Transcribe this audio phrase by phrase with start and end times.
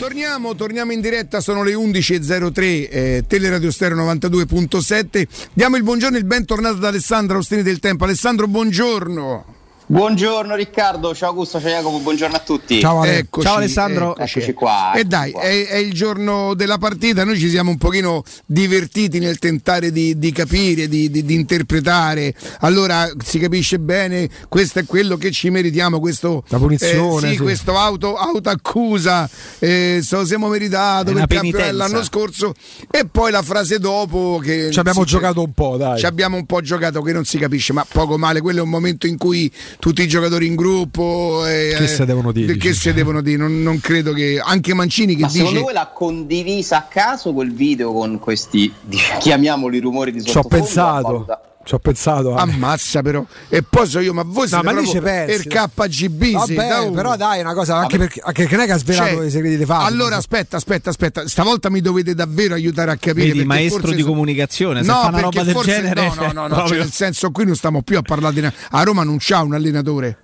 [0.00, 5.26] Torniamo, torniamo in diretta, sono le 11.03, eh, Teleradio Stereo 92.7.
[5.52, 8.04] Diamo il buongiorno e il bentornato ad Alessandro Ostini del Tempo.
[8.04, 9.59] Alessandro, buongiorno.
[9.90, 12.78] Buongiorno Riccardo, ciao Augusto, ciao Jacopo, buongiorno a tutti.
[12.78, 13.18] Ciao, Ale.
[13.18, 14.10] eccoci, ciao Alessandro.
[14.14, 14.92] Eccoci, eccoci qua.
[14.92, 15.42] E dai, qua.
[15.42, 20.16] È, è, il giorno della partita, noi ci siamo un pochino divertiti nel tentare di,
[20.16, 22.32] di capire, di, di, di, interpretare.
[22.60, 27.36] Allora si capisce bene, questo è quello che ci meritiamo, questo, La punizione, eh, sì,
[27.38, 27.42] sì.
[27.42, 32.54] questo auto, accusa, eh, so, siamo meritato per campionato l'anno scorso
[32.88, 34.70] e poi la frase dopo che...
[34.70, 35.98] Ci abbiamo giocato un po', dai.
[35.98, 38.70] Ci abbiamo un po' giocato che non si capisce, ma poco male, quello è un
[38.70, 41.44] momento in cui tutti i giocatori in gruppo.
[41.46, 42.56] Eh, che se devono dire?
[42.56, 43.38] Che se devono dire?
[43.38, 44.40] Non, non, credo che.
[44.42, 45.38] Anche Mancini che Ma dice.
[45.38, 48.72] Secondo voi l'ha condivisa a caso quel video con questi,
[49.18, 50.48] chiamiamoli rumori di sottofondo?
[50.48, 51.26] Ci ho pensato.
[51.62, 52.34] Ci ho pensato.
[52.34, 52.52] Ale.
[52.52, 53.24] Ammazza però.
[53.48, 55.46] E poi so io, ma voi siete no, ma proprio pensi.
[55.46, 56.32] per KGB.
[56.32, 58.78] Vabbè, da però dai, è una cosa, anche perché, anche che non è che ha
[58.78, 59.92] svelato cioè, i segreti di fabbrica.
[59.92, 63.28] Allora aspetta, aspetta, aspetta, stavolta mi dovete davvero aiutare a capire.
[63.28, 64.06] Vedi, maestro di so...
[64.06, 66.12] comunicazione, se no, fa una roba del forse, genere.
[66.16, 68.50] No, no, no, no cioè nel senso qui non stiamo più a parlare di...
[68.70, 70.18] A Roma non c'ha un allenatore.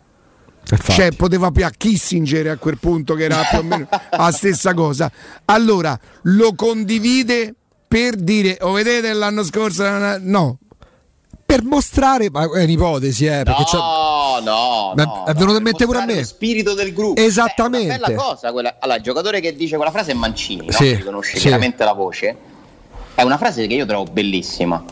[0.66, 4.74] Cioè, poteva più a Kissinger a quel punto, che era più o meno la stessa
[4.74, 5.10] cosa.
[5.44, 7.54] Allora, lo condivide
[7.86, 9.84] per dire, o oh, vedete l'anno scorso?
[10.20, 10.58] No.
[11.56, 13.42] Per mostrare, ma è un'ipotesi, eh.
[13.42, 16.16] Perché no, no, no, È venuto in mente pure a me.
[16.16, 17.18] Lo spirito del gruppo.
[17.18, 17.94] Esattamente.
[17.94, 18.52] Una bella cosa.
[18.52, 18.76] Quella...
[18.78, 20.70] Allora, il giocatore che dice quella frase è Mancini?
[20.70, 21.40] Sì, si conosce sì.
[21.40, 22.36] chiaramente la voce.
[23.14, 24.84] È una frase che io trovo bellissima.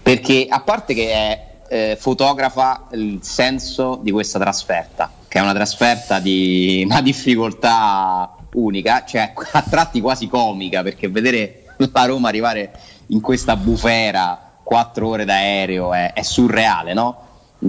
[0.00, 5.54] Perché a parte che è eh, fotografa il senso di questa trasferta, che è una
[5.54, 12.70] trasferta di una difficoltà unica, cioè a tratti quasi comica, perché vedere la Roma arrivare
[13.08, 17.20] in questa bufera quattro ore d'aereo è, è surreale, no?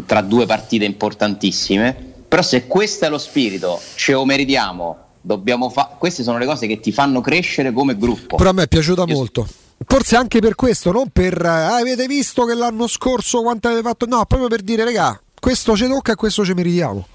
[0.08, 2.14] Tra due partite importantissime.
[2.28, 5.90] Però se questo è lo spirito, ce lo meritiamo, dobbiamo fare.
[6.00, 8.38] Queste sono le cose che ti fanno crescere come gruppo.
[8.38, 9.48] Però a me è piaciuta Io molto.
[9.86, 14.06] Forse anche per questo, non per ah, avete visto che l'anno scorso quanto avete fatto,
[14.06, 17.06] no, proprio per dire, regà, questo ci tocca e questo ci meritiamo.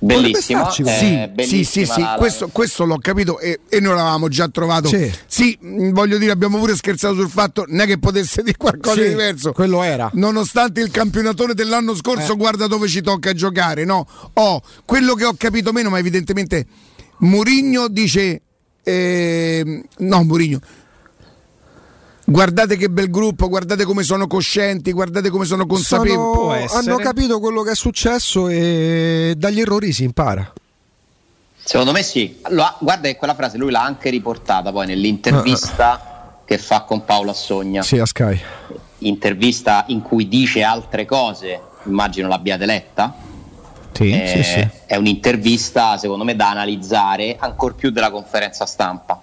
[0.00, 2.04] Bellissimo, eh, sì, sì, sì, sì.
[2.16, 4.88] Questo, questo, l'ho capito e, e, noi l'avevamo già trovato.
[4.88, 5.12] Sì.
[5.26, 5.58] sì.
[5.60, 9.52] voglio dire, abbiamo pure scherzato sul fatto non è che potesse dire qualcosa di diverso.
[9.52, 10.08] Quello era.
[10.14, 12.36] Nonostante il campionatore dell'anno scorso, eh.
[12.36, 14.06] guarda dove ci tocca giocare, no?
[14.34, 16.66] Oh, quello che ho capito meno, ma evidentemente
[17.18, 18.42] Murigno dice.
[18.84, 20.60] Eh, no, Murigno
[22.28, 26.68] guardate che bel gruppo, guardate come sono coscienti, guardate come sono consapevoli.
[26.68, 30.52] Sono, hanno capito quello che è successo e dagli errori si impara.
[31.56, 32.38] Secondo me sì.
[32.42, 37.04] Allora, guarda che quella frase lui l'ha anche riportata poi nell'intervista uh, che fa con
[37.04, 37.82] Paolo Assogna.
[37.82, 38.40] Sì, a Sky.
[38.98, 43.14] Intervista in cui dice altre cose, immagino l'abbiate letta.
[43.92, 44.68] Sì, eh, sì, sì.
[44.86, 49.20] È un'intervista, secondo me, da analizzare ancora più della conferenza stampa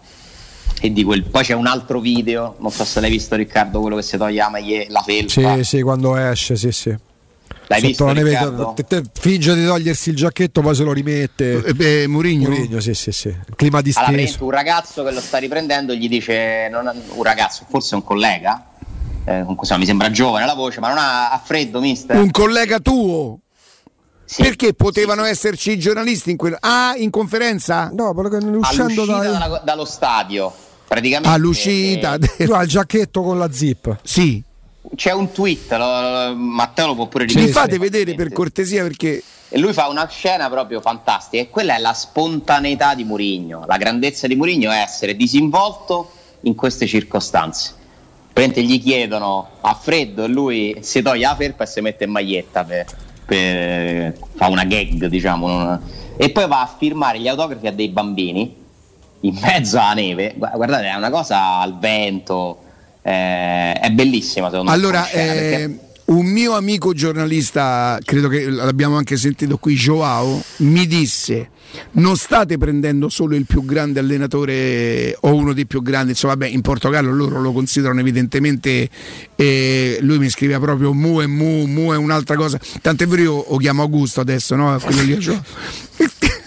[0.86, 1.24] e di quel...
[1.24, 4.38] poi c'è un altro video non so se l'hai visto Riccardo quello che si toglie
[4.38, 5.56] la, maglie, la felpa.
[5.56, 6.96] Sì sì quando esce sì sì.
[7.68, 8.74] L'hai Sotto visto la neve, Riccardo?
[8.76, 11.64] te, te, finge di togliersi il giacchetto poi se lo rimette.
[11.64, 12.50] Eh, Murigno?
[12.50, 13.36] Murigno sì sì sì.
[13.56, 17.66] Clima di allora, steso un ragazzo che lo sta riprendendo gli dice non, un ragazzo
[17.68, 18.68] forse un collega
[19.26, 22.16] eh, so, mi sembra giovane la voce ma non ha, ha freddo mister?
[22.16, 23.40] Un collega tuo?
[24.24, 25.30] Sì, perché potevano sì.
[25.30, 26.58] esserci i giornalisti in quel...
[26.60, 27.90] ah in conferenza?
[27.94, 29.62] no perché uscendo dai...
[29.64, 30.52] dallo stadio
[30.88, 32.50] praticamente all'uscita eh, del...
[32.62, 33.98] il giacchetto con la zip.
[34.04, 34.42] Sì.
[34.96, 39.60] C'è un tweet lo, Matteo lo può pure mi fate vedere per cortesia perché e
[39.60, 43.64] lui fa una scena proprio fantastica e quella è la spontaneità di Murigno.
[43.68, 47.74] La grandezza di Murigno è essere disinvolto in queste circostanze.
[48.34, 52.12] Prende, gli chiedono a freddo e lui si toglie la felpa e si mette in
[52.12, 52.86] maglietta per,
[53.26, 55.82] per, fa una gag diciamo non...
[56.18, 58.64] e poi va a firmare gli autografi a dei bambini
[59.22, 60.36] in mezzo alla neve.
[60.38, 62.60] Guardate, è una cosa al vento,
[63.02, 65.22] eh, è bellissima secondo allora, me.
[65.22, 71.50] Allora, eh, un mio amico giornalista, credo che l'abbiamo anche sentito qui, Joao, mi disse
[71.94, 76.48] non state prendendo solo il più grande allenatore o uno dei più grandi, insomma, vabbè,
[76.48, 78.90] in Portogallo loro lo considerano evidentemente,
[79.36, 83.46] eh, lui mi scrive proprio Mu e Mu, Mu è un'altra cosa, tant'è vero io
[83.50, 84.78] lo chiamo Augusto adesso, no?
[84.80, 85.18] Quello lì,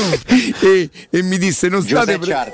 [0.60, 2.52] e, e, mi disse non state pre-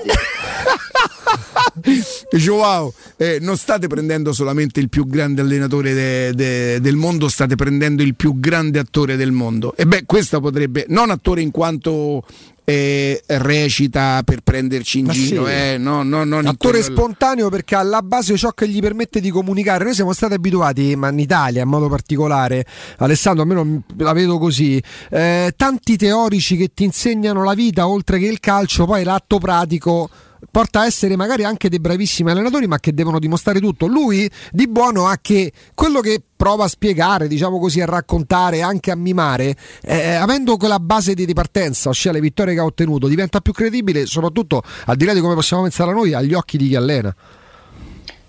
[2.32, 7.54] Joao eh, non state prendendo solamente il più grande allenatore de, de, del mondo state
[7.54, 9.74] prendendo il più grande attore del mondo.
[9.76, 12.24] E beh questo potrebbe non attore in quanto
[12.68, 15.52] eh, recita per prenderci in Ma giro, sì.
[15.52, 19.30] eh, no, no, in Attore quello- spontaneo perché alla base ciò che gli permette di
[19.30, 19.84] comunicare.
[19.84, 22.66] Noi siamo stati abituati, ma in Italia in modo particolare,
[22.98, 28.26] Alessandro, almeno la vedo così, eh, tanti teorici che ti insegnano la vita oltre che
[28.26, 30.10] il calcio, poi l'atto pratico
[30.50, 33.86] porta a essere magari anche dei bravissimi allenatori, ma che devono dimostrare tutto.
[33.86, 38.90] Lui di buono ha che quello che prova a spiegare, diciamo così, a raccontare, anche
[38.90, 43.40] a mimare, eh, avendo quella base di ripartenza, ossia le vittorie che ha ottenuto, diventa
[43.40, 46.76] più credibile, soprattutto al di là di come possiamo pensare noi, agli occhi di chi
[46.76, 47.14] allena.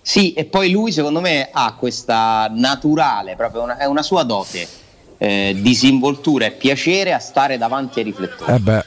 [0.02, 4.66] Sì, e poi lui secondo me ha questa naturale, proprio una, è una sua dote,
[5.18, 8.54] eh, disinvoltura e piacere a stare davanti ai riflettori.
[8.54, 8.86] Eh beh.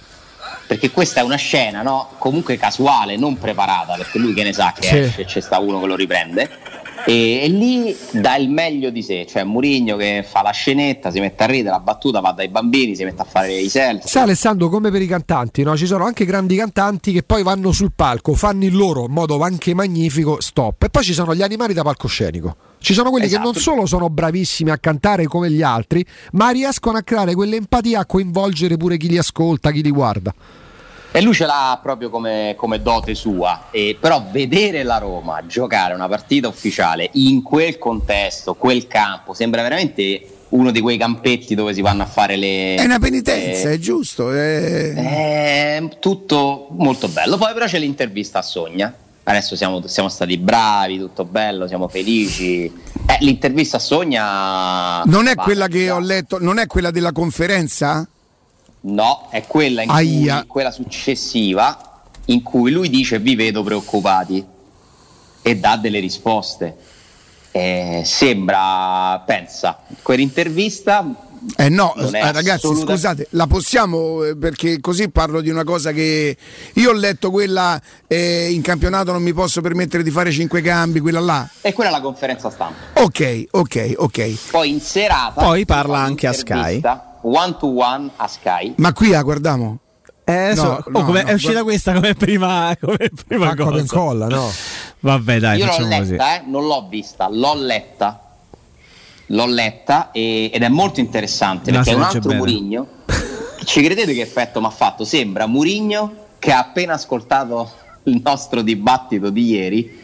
[0.70, 2.10] Perché questa è una scena, no?
[2.18, 4.96] Comunque casuale, non preparata, perché lui che ne sa che Sì.
[4.98, 6.48] esce c'è sta uno che lo riprende.
[7.06, 11.18] E, e lì dà il meglio di sé, cioè Murigno che fa la scenetta, si
[11.18, 14.08] mette a ridere, la battuta va dai bambini, si mette a fare i selfie.
[14.08, 15.76] Sai Alessandro, come per i cantanti, no?
[15.76, 19.40] ci sono anche grandi cantanti che poi vanno sul palco, fanno il loro in modo
[19.42, 20.84] anche magnifico, stop.
[20.84, 22.54] E poi ci sono gli animali da palcoscenico.
[22.78, 23.40] Ci sono quelli Esatto.
[23.40, 27.98] che non solo sono bravissimi a cantare come gli altri, ma riescono a creare quell'empatia
[28.00, 30.32] a coinvolgere pure chi li ascolta, chi li guarda.
[31.12, 35.92] E lui ce l'ha proprio come, come dote sua, e, però vedere la Roma giocare
[35.92, 41.74] una partita ufficiale in quel contesto, quel campo, sembra veramente uno di quei campetti dove
[41.74, 42.74] si vanno a fare le...
[42.76, 44.32] È una penitenza, eh, è giusto.
[44.32, 47.36] è- È tutto molto bello.
[47.36, 48.92] Poi però c'è l'intervista a Sogna.
[49.22, 52.64] Adesso siamo, siamo stati bravi, tutto bello, siamo felici.
[52.64, 55.02] Eh, l'intervista a Sogna.
[55.04, 58.08] Non è quella che ho letto, non è quella della conferenza?
[58.82, 61.90] No, è quella, cui, quella successiva
[62.26, 64.44] in cui lui dice vi vedo preoccupati
[65.42, 66.76] e dà delle risposte.
[67.52, 71.04] Eh, sembra, pensa, quell'intervista
[71.56, 75.90] Eh no, eh, ragazzi, assoluta- scusate, la possiamo eh, perché così parlo di una cosa
[75.90, 76.36] che
[76.74, 81.00] io ho letto quella eh, in campionato non mi posso permettere di fare cinque cambi,
[81.00, 81.48] quella là.
[81.60, 83.00] e quella è la conferenza stampa.
[83.00, 84.50] Ok, ok, ok.
[84.50, 88.74] Poi in serata Poi parla anche a un'intervista One to one a Sky.
[88.76, 89.78] Ma qui la guardiamo.
[90.24, 93.54] Eh, adesso- No, oh, no, come- no, è uscita guarda- questa come prima, come prima
[93.56, 93.78] cosa.
[93.80, 94.50] incolla, no?
[95.00, 98.20] Vabbè, dai, Io l'ho letta, eh, non l'ho vista, l'ho letta.
[99.26, 102.32] L'ho letta e- ed è molto interessante perché è un altro.
[102.32, 102.86] Murigno.
[103.64, 105.04] Ci credete che effetto mi ha fatto?
[105.04, 107.70] Sembra Murigno che ha appena ascoltato
[108.04, 110.00] il nostro dibattito di ieri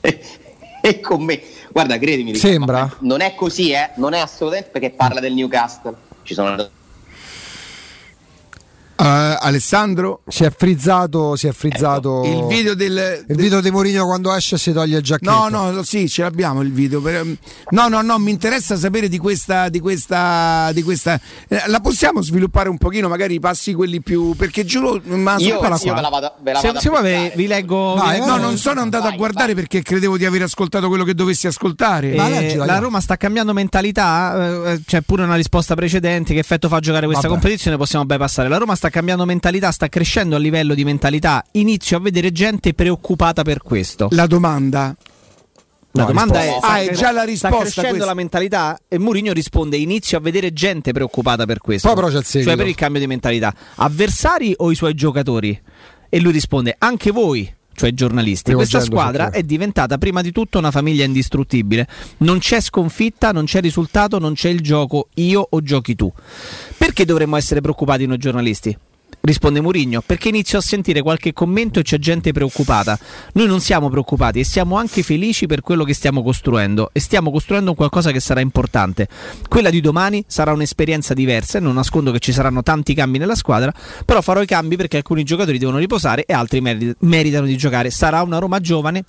[0.00, 0.20] e,
[0.80, 1.40] e con me.
[1.70, 2.94] Guarda, credimi, Sembra?
[3.00, 3.90] non è così, eh?
[3.96, 5.94] Non è assolutamente perché parla del Newcastle.
[6.22, 6.70] Ci sono
[9.02, 14.04] Eh, Alessandro, Si è frizzato, si è frizzato il video del, il video di Mourinho
[14.06, 15.48] quando esce e si toglie il giacchetto.
[15.48, 17.00] No, no, sì, ce l'abbiamo il video.
[17.00, 17.26] per-
[17.70, 19.68] No, no, no, mi interessa sapere di questa.
[19.70, 21.18] Di questa, di questa
[21.48, 24.34] eh, la possiamo sviluppare un pochino, magari i passi quelli più.
[24.36, 25.76] Perché giuro, ma Io, io qua.
[25.76, 28.36] ve la vado, ve la Se, vado a se vuoi vi leggo, vi leggo- No,
[28.36, 29.54] non sono andato a Vai, guardare vai.
[29.56, 32.12] perché credevo di aver ascoltato quello che dovessi ascoltare.
[32.12, 32.78] Eh, la.
[32.78, 36.34] Roma sta cambiando mentalità, eh, c'è pure una risposta precedente.
[36.34, 37.40] Che effetto fa giocare questa Vabbè.
[37.40, 37.76] competizione?
[37.76, 38.48] Possiamo bypassare.
[38.48, 41.44] La Roma sta cambiando mentalità, sta crescendo a livello di mentalità.
[41.52, 44.06] Inizio a vedere gente preoccupata per questo.
[44.12, 44.94] La domanda.
[45.94, 46.68] La No, domanda è: risposta.
[46.68, 48.06] Ah, è già la risposta Sta crescendo questa.
[48.06, 48.78] la mentalità?
[48.88, 51.88] E Mourinho risponde: Inizio a vedere gente preoccupata per questo.
[51.88, 52.50] Poi però c'è il seguito.
[52.50, 53.54] Cioè per il cambio di mentalità.
[53.76, 55.60] Avversari o i suoi giocatori?
[56.08, 57.52] E lui risponde: Anche voi.
[57.74, 61.86] Cioè giornalisti, Primo questa squadra è diventata prima di tutto una famiglia indistruttibile.
[62.18, 66.12] Non c'è sconfitta, non c'è risultato, non c'è il gioco io o giochi tu.
[66.76, 68.76] Perché dovremmo essere preoccupati noi giornalisti?
[69.24, 72.98] Risponde Murigno, perché inizio a sentire qualche commento e c'è gente preoccupata.
[73.34, 77.30] Noi non siamo preoccupati e siamo anche felici per quello che stiamo costruendo e stiamo
[77.30, 79.06] costruendo qualcosa che sarà importante.
[79.48, 83.36] Quella di domani sarà un'esperienza diversa e non nascondo che ci saranno tanti cambi nella
[83.36, 83.72] squadra,
[84.04, 87.90] però farò i cambi perché alcuni giocatori devono riposare e altri meri- meritano di giocare.
[87.90, 89.04] Sarà una Roma giovane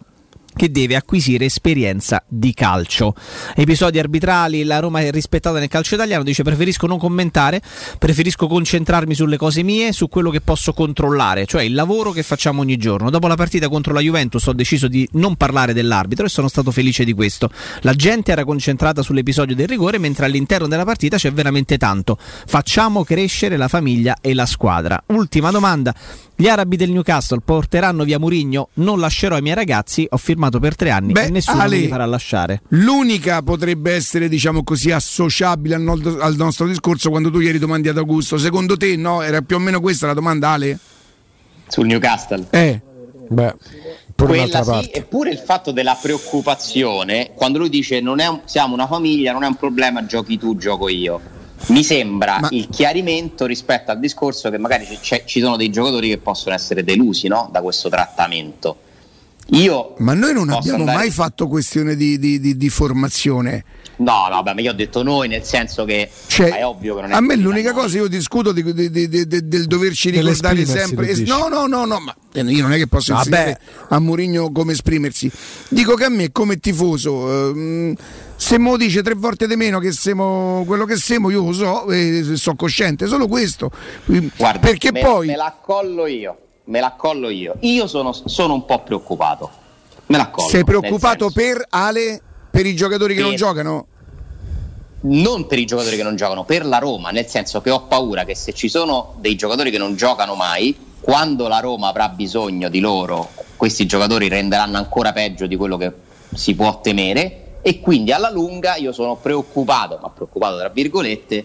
[0.55, 3.15] che deve acquisire esperienza di calcio.
[3.55, 7.61] Episodi arbitrali, la Roma è rispettata nel calcio italiano, dice preferisco non commentare,
[7.97, 12.61] preferisco concentrarmi sulle cose mie, su quello che posso controllare, cioè il lavoro che facciamo
[12.61, 13.09] ogni giorno.
[13.09, 16.71] Dopo la partita contro la Juventus ho deciso di non parlare dell'arbitro e sono stato
[16.71, 17.49] felice di questo.
[17.81, 22.17] La gente era concentrata sull'episodio del rigore, mentre all'interno della partita c'è veramente tanto.
[22.19, 25.01] Facciamo crescere la famiglia e la squadra.
[25.07, 25.93] Ultima domanda.
[26.35, 28.69] Gli arabi del Newcastle porteranno via Murigno?
[28.75, 31.81] Non lascerò i miei ragazzi, ho firmato per tre anni Beh, e nessuno Ale, mi
[31.83, 32.61] li farà lasciare.
[32.69, 37.89] L'unica potrebbe essere, diciamo così, associabile al, no- al nostro discorso quando tu ieri domandi
[37.89, 38.37] ad Augusto.
[38.37, 39.21] Secondo te, no?
[39.21, 40.77] Era più o meno questa la domanda, Ale?
[41.67, 42.45] sul Newcastle.
[42.51, 42.81] Eh.
[43.29, 43.55] Beh,
[44.15, 44.91] Quella sì, parte.
[44.93, 49.43] eppure il fatto della preoccupazione, quando lui dice non è un- siamo una famiglia, non
[49.43, 51.19] è un problema, giochi tu, gioco io.
[51.67, 56.09] mi sembra Ma- il chiarimento rispetto al discorso che magari c'è- ci sono dei giocatori
[56.09, 57.47] che possono essere delusi no?
[57.51, 58.77] da questo trattamento.
[59.47, 63.65] Io Ma noi non abbiamo andare- mai fatto questione di, di- di- di formazione.
[63.97, 67.01] No, no, beh, ma io ho detto noi, nel senso che Cioè, è ovvio che
[67.01, 67.81] non è a me l'unica noi.
[67.81, 71.13] cosa io discuto di- di- di- di- di- del doverci ricordare sempre.
[71.25, 73.25] No, no, no, no, ma io non è che posso Vabbè.
[73.27, 73.59] insegnare
[73.89, 75.29] a Mourinho come esprimersi.
[75.69, 77.93] Dico che a me come tifoso ehm,
[78.35, 81.89] se mo dice tre volte di meno che siamo quello che siamo, io lo so
[81.91, 83.69] e sono cosciente, solo questo.
[84.05, 87.55] Guarda, Perché me, poi me la accollo io, me la accollo io.
[87.61, 89.49] Io sono, sono un po' preoccupato.
[90.07, 90.49] Me la accollo.
[90.49, 93.87] sei preoccupato per Ale per i giocatori che Per- non giocano?
[95.05, 98.23] non per i giocatori che non giocano, per la Roma, nel senso che ho paura
[98.23, 102.69] che se ci sono dei giocatori che non giocano mai, quando la Roma avrà bisogno
[102.69, 105.91] di loro, questi giocatori renderanno ancora peggio di quello che
[106.33, 111.43] si può temere e quindi alla lunga io sono preoccupato, ma preoccupato tra virgolette,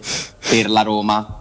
[0.49, 1.38] per la Roma.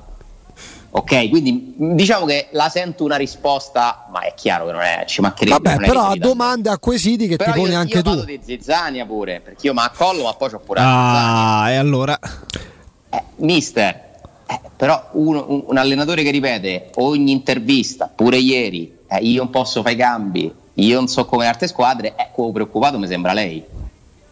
[0.90, 5.20] Ok, quindi diciamo che la sento una risposta, ma è chiaro che non è, ci
[5.20, 5.56] mancherebbe.
[5.60, 8.02] Vabbè, non è però a domande, a quesiti che Però ti poni io, anche io
[8.02, 8.08] tu.
[8.10, 11.60] parlo di Zizzania pure, perché io mi accollo, ma poi c'ho pure Zizzania.
[11.60, 12.18] Ah, e allora?
[13.10, 14.02] Eh, mister,
[14.46, 19.50] eh, però uno- un, un allenatore che ripete ogni intervista, pure ieri, eh, io non
[19.50, 23.06] posso fare i cambi, io non so come le altre squadre, eh, quello preoccupato mi
[23.06, 23.62] sembra lei.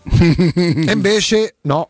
[0.17, 1.87] E invece no.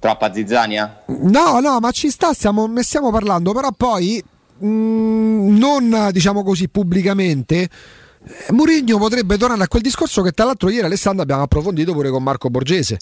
[0.00, 1.02] Troppa zizzania?
[1.06, 4.22] No, no, ma ci sta, stiamo, ne stiamo parlando, però poi
[4.58, 7.56] mh, non diciamo così pubblicamente.
[7.58, 12.08] eh, Mourinho potrebbe tornare a quel discorso che tra l'altro ieri Alessandro abbiamo approfondito pure
[12.10, 12.98] con Marco Borgese.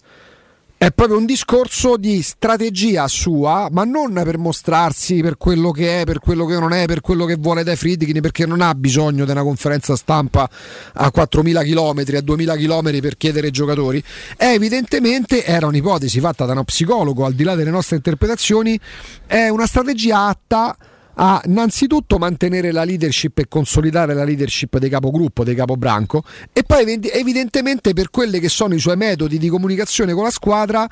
[0.81, 6.05] È proprio un discorso di strategia sua, ma non per mostrarsi per quello che è,
[6.05, 9.25] per quello che non è, per quello che vuole dai Friedkin, perché non ha bisogno
[9.25, 10.49] di una conferenza stampa
[10.93, 14.01] a 4.000 km, a 2.000 km per chiedere giocatori.
[14.37, 18.79] È evidentemente, era un'ipotesi fatta da uno psicologo, al di là delle nostre interpretazioni,
[19.27, 20.77] è una strategia atta
[21.21, 26.23] a innanzitutto mantenere la leadership e consolidare la leadership dei capogruppo, dei capobranco
[26.53, 30.31] e poi evi- evidentemente per quelli che sono i suoi metodi di comunicazione con la
[30.31, 30.89] squadra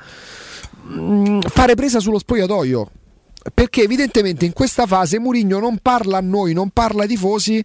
[0.83, 2.91] mh, fare presa sullo spogliatoio.
[3.53, 7.63] Perché evidentemente in questa fase Mourinho non parla a noi, non parla ai tifosi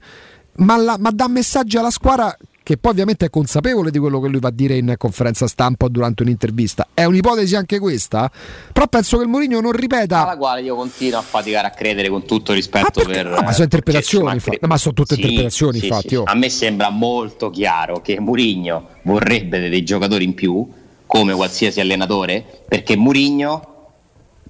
[0.57, 4.28] ma, la- ma dà messaggi alla squadra che poi ovviamente è consapevole di quello che
[4.28, 6.88] lui va a dire in conferenza stampa o durante un'intervista.
[6.95, 8.31] È un'ipotesi anche questa,
[8.73, 12.09] però penso che il Mourinho non ripeta Alla quale io continuo a faticare a credere
[12.09, 13.26] con tutto rispetto Ah, per...
[13.26, 14.66] ah, ma sono interpretazioni, perché ci infatti.
[14.66, 16.14] Ma sono tutte Sì, interpretazioni, sì, infatti, sì.
[16.16, 16.25] oh.
[16.25, 20.66] A me sembra molto chiaro che Murigno vorrebbe dei giocatori in più,
[21.07, 23.71] come qualsiasi allenatore, perché Murigno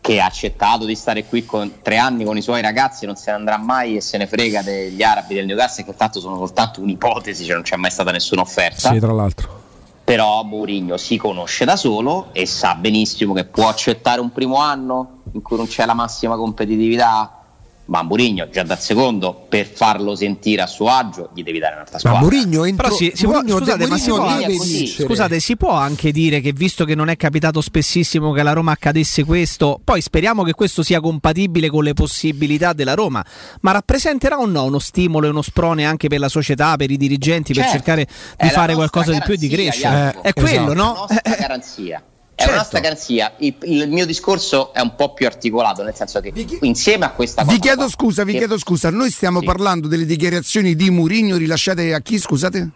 [0.03, 3.31] che ha accettato di stare qui con tre anni con i suoi ragazzi non se
[3.31, 6.81] ne andrà mai e se ne frega degli arabi del Newcastle che tanto sono soltanto
[6.83, 9.61] un'ipotesi cioè non c'è mai stata nessuna offerta Sì, tra l'altro.
[10.03, 15.21] però Mourinho si conosce da solo e sa benissimo che può accettare un primo anno
[15.35, 17.37] in cui non c'è la massima competitività
[17.87, 21.95] ma Mourinho già dal secondo per farlo sentire a suo agio gli devi dare un'altra
[21.95, 25.57] Ma squadra Mourinho entro Però si, si può, Mourinho, scusate, ma si può, scusate, si
[25.57, 29.81] può anche dire che visto che non è capitato spessissimo che alla Roma accadesse questo,
[29.83, 33.25] poi speriamo che questo sia compatibile con le possibilità della Roma,
[33.61, 36.97] ma rappresenterà o no uno stimolo e uno sprone anche per la società, per i
[36.97, 39.95] dirigenti, per Certo, cercare è di la fare nostra qualcosa di più e di crescere?
[39.95, 40.23] Jacopo.
[40.29, 40.75] è quello, esatto.
[40.75, 40.95] la no?
[40.95, 41.37] nostra Eh, eh.
[41.37, 42.03] garanzia
[42.43, 42.51] è Certo.
[42.51, 46.33] una nostra garanzia il, il mio discorso è un po' più articolato nel senso che
[46.63, 49.47] insieme a questa cosa Vi chiedo qua, scusa, vi che chiedo scusa, noi stiamo Sì.
[49.47, 52.69] parlando delle dichiarazioni di Mourinho rilasciate a chi, scusate?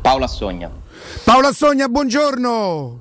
[0.00, 0.70] Paola Sogna
[1.24, 3.00] Paola Sogna, buongiorno!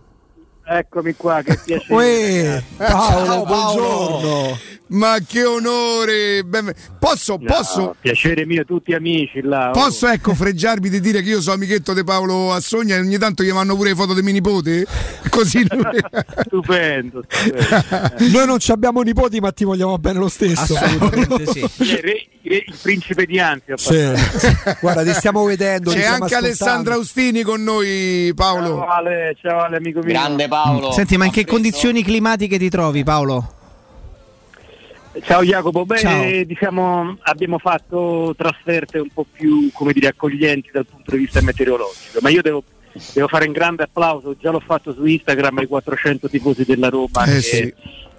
[0.70, 1.94] Eccomi qua, che piacere.
[1.94, 3.46] Uè, Paolo, Ciao, Paolo.
[3.46, 4.60] buongiorno.
[4.90, 6.44] Ma che onore!
[6.46, 9.70] Ben- Posso, No, posso, Piacere mio, tutti amici là.
[9.70, 9.72] oh.
[9.72, 13.44] posso ecco fregiarmi di dire che io sono amichetto di Paolo Assogna e ogni tanto
[13.44, 14.86] gli vanno pure le foto di mio nipote?
[15.30, 15.84] Così lui...
[16.48, 18.16] Stupendo, stupendo.
[18.32, 20.74] Noi non ci abbiamo nipoti, ma ti vogliamo bene lo stesso.
[20.76, 21.66] Assolutamente sì.
[22.50, 23.72] Il, principe di Anzi.
[23.74, 24.10] ha Sì.
[24.80, 25.92] Guarda, ti stiamo vedendo.
[25.92, 26.94] C'è anche Alessandra ascoltando.
[26.94, 28.78] Austini con noi, Paolo.
[28.78, 30.08] Ciao Ale, ciao Ale, amico mio.
[30.14, 30.57] grande Paolo
[30.92, 33.54] Senti, ma in che preso- condizioni climatiche ti trovi, Paolo?
[35.24, 36.44] Ciao Jacopo, beh, Ciao.
[36.44, 42.20] diciamo abbiamo fatto trasferte un po' più, come dire, accoglienti dal punto di vista meteorologico,
[42.22, 42.64] ma io devo,
[43.14, 47.24] devo fare un grande applauso, già l'ho fatto su Instagram ai 400 tifosi della Roma
[47.26, 47.58] Eh che, sì.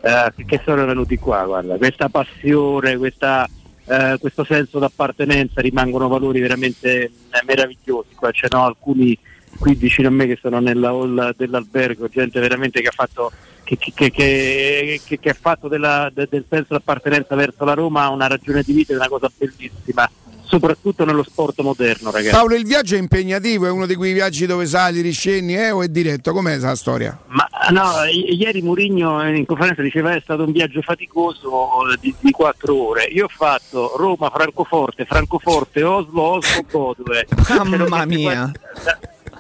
[0.01, 3.49] eh, che sono venuti qua, guarda, questa passione, questa,
[3.87, 7.11] eh, questo senso d'appartenenza rimangono valori veramente eh,
[7.47, 9.17] meravigliosi, qua ce n'ho alcuni
[9.59, 13.31] qui vicino a me che sono nella hall dell'albergo, gente veramente che ha fatto
[13.65, 17.75] che, che- che- che- che- che ha fatto della- de- del senso d'appartenenza verso la
[17.75, 20.11] Roma una ragione di vita, è una cosa bellissima.
[20.51, 22.35] soprattutto nello sport moderno, ragazzi.
[22.35, 25.83] Paolo, il viaggio è impegnativo, è uno di quei viaggi dove sali, riscendi, eh, o
[25.83, 26.33] è diretto?
[26.33, 27.19] Com'è la storia?
[27.27, 31.69] Ma no, i- ieri Murigno in conferenza diceva è stato un viaggio faticoso
[32.01, 33.05] di, di quattro ore.
[33.13, 37.27] Io ho fatto Roma, Francoforte, Francoforte, Oslo, Oslo, Bodove.
[37.87, 38.51] Mamma mia.
[38.83, 38.99] Da,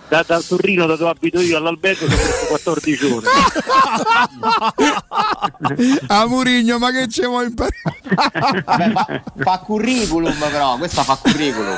[0.09, 3.27] da, da Torino, da dove abito io all'albergo, sono stato 14 ore.
[6.09, 8.62] A Murigno, ma che ci vuoi imparare?
[8.65, 11.77] Vabbè, fa, fa curriculum però, questa fa curriculum.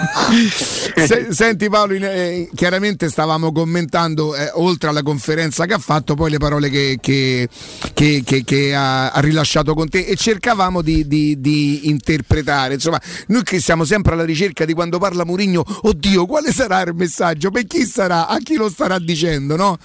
[1.06, 6.14] Se- senti Paolo, in- eh, chiaramente stavamo commentando, eh, oltre alla conferenza che ha fatto,
[6.14, 7.48] poi le parole che, che-
[7.94, 12.74] che- che- che ha, ha rilasciato con te e cercavamo di, di- di interpretare.
[12.74, 16.94] Insomma, noi che siamo sempre alla ricerca di quando parla Murigno, oddio, quale sarà il
[16.94, 17.50] messaggio?
[17.50, 18.19] Per chi sarà?
[18.28, 19.56] A chi lo starà dicendo?
[19.56, 19.78] No?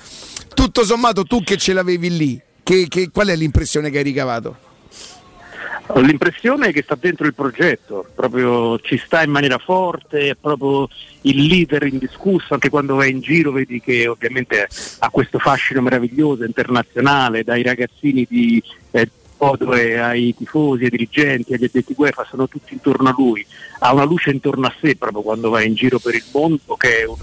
[0.53, 4.57] Tutto sommato, tu che ce l'avevi lì, che- che- qual è l'impressione che hai ricavato?
[5.95, 10.87] L'impressione che sta dentro il progetto, proprio ci sta in maniera forte, è proprio
[11.21, 14.67] il leader indiscusso, anche quando vai in giro vedi che ovviamente
[14.99, 18.61] ha questo fascino meraviglioso internazionale, dai ragazzini di
[18.91, 23.45] eh, Podove ai tifosi, ai dirigenti, agli addetti UEFA, sono tutti intorno a lui,
[23.79, 27.01] ha una luce intorno a sé proprio quando vai in giro per il mondo che
[27.01, 27.17] è un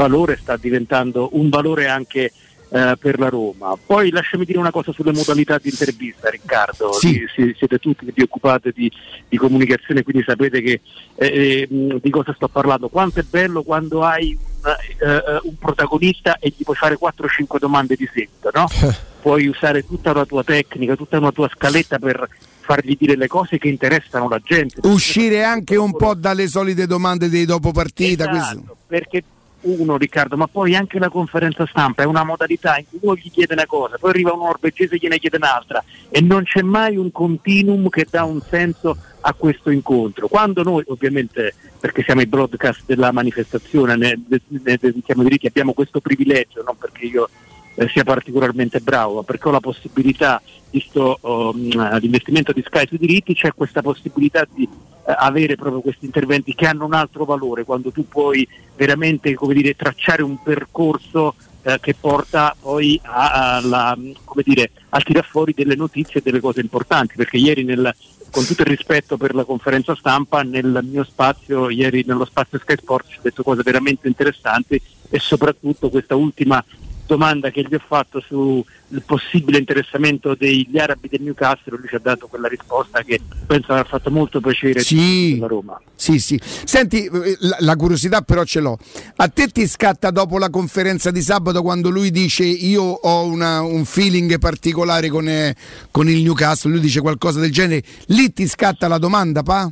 [0.00, 2.32] valore, sta diventando un valore anche
[2.70, 3.76] eh, per la Roma.
[3.84, 6.92] Poi lasciami dire una cosa sulle modalità di intervista, Riccardo.
[6.92, 7.26] Sì.
[7.34, 8.90] Si- siete tutti che vi occupate di,
[9.28, 10.80] di comunicazione, quindi sapete che,
[11.16, 12.88] eh, eh, di cosa sto parlando.
[12.88, 17.58] Quanto è bello quando hai un, eh, eh, un protagonista e gli puoi fare 4-5
[17.58, 18.66] domande di seguito, no?
[19.20, 22.26] puoi usare tutta una tua tecnica, tutta una tua scaletta per
[22.60, 24.80] fargli dire le cose che interessano la gente.
[24.84, 28.30] Uscire anche un po' dalle solite domande dei dopo partita.
[28.30, 29.24] Esatto, perché
[29.62, 33.30] uno Riccardo, ma poi anche la conferenza stampa è una modalità in cui uno gli
[33.30, 36.96] chiede una cosa, poi arriva un norvegese e gliene chiede un'altra e non c'è mai
[36.96, 40.28] un continuum che dà un senso a questo incontro.
[40.28, 46.00] Quando noi ovviamente, perché siamo i broadcast della manifestazione, ne, ne, i diritti, abbiamo questo
[46.00, 47.28] privilegio, non perché io
[47.74, 50.40] eh, sia particolarmente bravo, ma perché ho la possibilità,
[50.70, 54.68] visto um, l'investimento di Sky sui diritti, c'è questa possibilità di
[55.16, 60.22] avere proprio questi interventi che hanno un altro valore, quando tu puoi veramente dire, tracciare
[60.22, 66.20] un percorso eh, che porta poi a- alla, come dire, al tirar fuori delle notizie
[66.20, 67.94] e delle cose importanti, perché ieri nel,
[68.30, 72.76] con tutto il rispetto per la conferenza stampa, nel mio spazio, ieri nello spazio Sky
[72.76, 76.64] Sports ho detto cose veramente interessanti e soprattutto questa ultima
[77.14, 78.64] domanda che gli ho fatto sul
[79.04, 83.86] possibile interessamento degli arabi del Newcastle, lui ci ha dato quella risposta che penso aver
[83.88, 85.34] fatto molto piacere Sì.
[85.38, 85.80] alla Roma.
[85.96, 86.40] Sì, sì.
[86.42, 87.08] Senti,
[87.40, 88.78] la, la curiosità però ce l'ho.
[89.16, 93.60] A te ti scatta dopo la conferenza di sabato quando lui dice io ho una-
[93.62, 95.56] un feeling particolare con, eh,
[95.90, 99.70] con il Newcastle, lui dice qualcosa del genere, lì ti scatta la domanda, pa?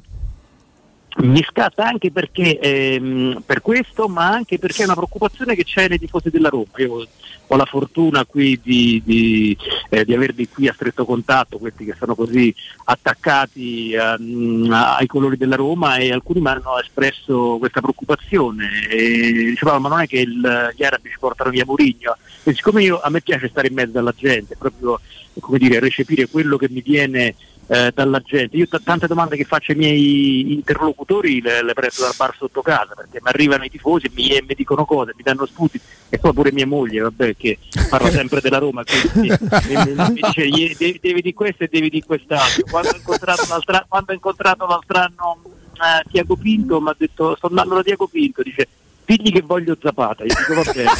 [1.16, 5.88] Mi scatta anche perché ehm, per questo, ma anche perché è una preoccupazione che c'è
[5.88, 6.68] nei tifosi della Roma.
[6.76, 7.08] Io
[7.50, 9.56] ho la fortuna qui di, di,
[9.88, 15.36] eh, di averli qui a stretto contatto, questi che sono così attaccati ehm, ai colori
[15.36, 18.86] della Roma e alcuni mi hanno espresso questa preoccupazione.
[18.88, 22.82] E dicevano ma non è che il- gli arabi ci portano via Murigno e siccome
[22.84, 25.00] io, a me piace stare in mezzo alla gente, proprio
[25.40, 27.34] come dire, recepire quello che mi viene
[27.68, 28.56] eh, dalla gente.
[28.56, 32.62] Io t- tante domande che faccio ai miei interlocutori le, le prendo dal bar sotto
[32.62, 35.78] casa perché mi arrivano i tifosi e mi, mi dicono cose, mi danno spunti
[36.08, 39.28] e poi pure mia moglie, vabbè, che parla sempre della Roma, quindi
[39.68, 42.64] mi, mi- dice "Ie- devi, devi di questo e devi di quest'altro.
[42.70, 45.42] Quando ho incontrato, l'altra, quando ho incontrato l'altro anno
[45.74, 48.66] eh, Tiago Pinto mi ha detto sto andando da Tiago Pinto, dice
[49.08, 50.90] digli che voglio Zapata, io dico va bene.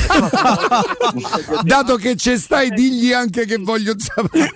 [1.63, 4.51] Dato che ci stai, digli anche che voglio sapere.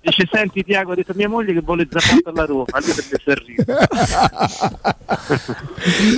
[0.00, 3.04] Dice senti Tiago, ha detto mia moglie che vuole Zapata alla Roma, lui si è
[3.12, 3.86] messo a ridere.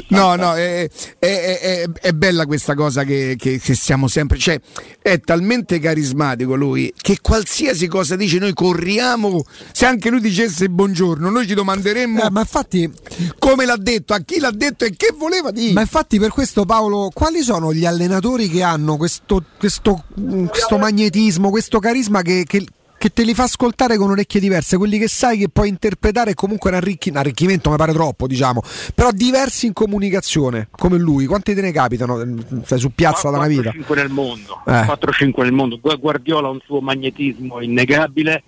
[0.08, 4.38] No, no, è, è- è- è bella questa cosa che, che- che siamo sempre.
[4.38, 4.58] Cioè,
[5.00, 9.44] è talmente carismatico lui che qualsiasi cosa dice, noi corriamo.
[9.72, 12.90] Se anche lui dicesse buongiorno, noi ci domanderemmo Eh, ma infatti
[13.38, 15.72] come l'ha detto, a chi l'ha detto e che voleva dire.
[15.72, 20.78] Ma infatti per questo Paolo, quali sono gli allenatori che hanno questo, questo, mm, questo
[20.78, 22.66] magnetismo, questo carisma che, che-
[23.02, 26.70] che te li fa ascoltare con orecchie diverse, quelli che sai che puoi interpretare comunque
[26.70, 28.62] un, arricchi- un arricchimento, mi pare troppo, diciamo,
[28.94, 32.24] però diversi in comunicazione, come lui, quanti te ne capitano?
[32.64, 33.72] Stai su piazza da una vita.
[33.72, 34.84] 4-5 nel mondo, Eh.
[34.84, 35.80] 4-5 nel mondo.
[35.82, 38.44] Gu- Guardiola ha un suo magnetismo innegabile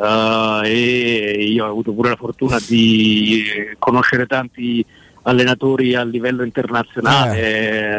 [0.00, 3.42] eh, e io ho avuto pure la fortuna di
[3.80, 4.84] conoscere tanti
[5.22, 7.40] allenatori a livello internazionale,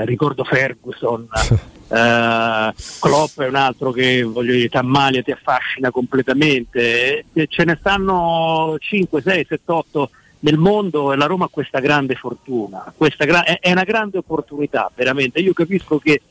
[0.02, 1.28] Eh, ricordo Ferguson,
[1.90, 7.64] eh, Klopp è un altro che voglio dire, ti ammalia, ti affascina completamente, E ce
[7.64, 10.10] ne stanno 5, 6, 7, 8
[10.40, 14.92] nel mondo e la Roma ha questa grande fortuna, questa gra- è una grande opportunità
[14.94, 15.40] veramente.
[15.40, 16.22] Io capisco che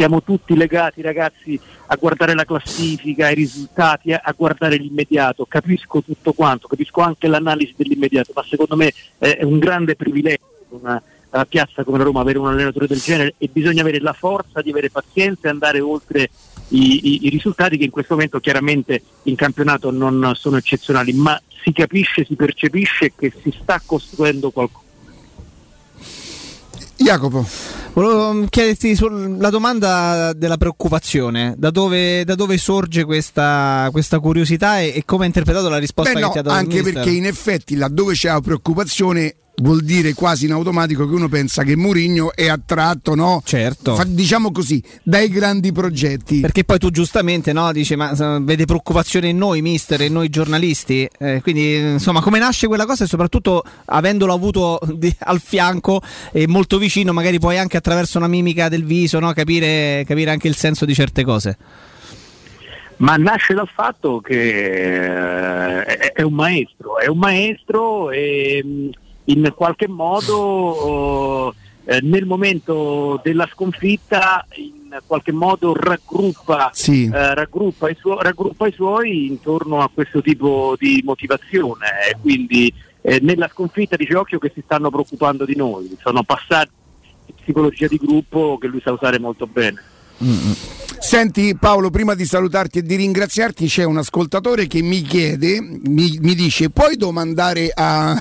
[0.00, 6.00] siamo tutti legati ragazzi a guardare la classifica, i risultati, a, a guardare l'immediato, capisco
[6.02, 11.44] tutto quanto, capisco anche l'analisi dell'immediato, ma secondo me è un grande privilegio una, una
[11.44, 14.70] piazza come la Roma avere un allenatore del genere e bisogna avere la forza di
[14.70, 16.30] avere pazienza e andare oltre
[16.68, 21.38] i, i, i risultati che in questo momento chiaramente in campionato non sono eccezionali, ma
[21.62, 24.88] si capisce, si percepisce che si sta costruendo qualcosa.
[27.02, 27.46] Jacopo.
[27.92, 34.92] Volevo chiederti sulla domanda della preoccupazione, da dove, da dove sorge questa, questa curiosità e,
[34.94, 37.26] e, come ha interpretato la risposta Beh, che no, ti ha dato Anche perché in
[37.26, 42.34] effetti laddove c'è la preoccupazione vuol dire quasi in automatico che uno pensa che Mourinho
[42.34, 43.42] è attratto, no?
[43.44, 43.94] Certo.
[43.94, 46.40] Fa, diciamo così, dai grandi progetti.
[46.40, 50.28] Perché poi tu giustamente no, dici, ma uh, vede preoccupazione in noi, mister, in noi
[50.28, 51.08] giornalisti.
[51.18, 56.00] Eh, quindi, insomma, come nasce quella cosa e soprattutto avendolo avuto di, al fianco
[56.32, 60.48] e molto vicino, magari puoi anche attraverso una mimica del viso no, capire, capire anche
[60.48, 61.58] il senso di certe cose
[63.00, 68.62] ma nasce dal fatto che eh, è un maestro, è un maestro e
[69.30, 77.04] in qualche modo eh, nel momento della sconfitta in qualche modo raggruppa, sì.
[77.04, 82.72] eh, raggruppa, i suo, raggruppa, i suoi intorno a questo tipo di motivazione e quindi
[83.02, 86.70] eh, nella sconfitta dice occhio che si stanno preoccupando di noi, sono passati
[87.40, 89.82] psicologia di gruppo che lui sa usare molto bene.
[90.98, 96.18] Senti Paolo, prima di salutarti e di ringraziarti, c'è un ascoltatore che mi chiede, mi,
[96.20, 98.12] mi dice, puoi domandare a,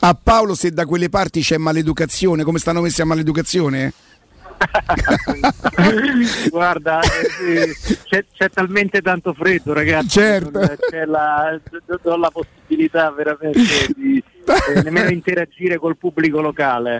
[0.00, 3.92] a, Paolo se da quelle parti c'è maleducazione, come stanno messi a maleducazione?
[6.50, 7.74] Guarda, eh,
[8.04, 10.60] c'è, c'è, talmente tanto freddo ragazzi, certo.
[10.90, 11.58] c'è la,
[12.02, 16.98] do la possibilità veramente di eh, nemmeno interagire col pubblico locale.